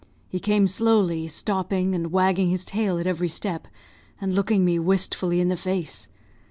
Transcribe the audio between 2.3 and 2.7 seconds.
his